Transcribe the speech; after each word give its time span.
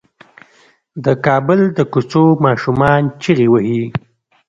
د 1.05 1.07
کابل 1.25 1.59
د 1.77 1.79
کوڅو 1.91 2.25
ماشومان 2.45 3.01
چيغې 3.21 3.47
وهي. 3.49 3.83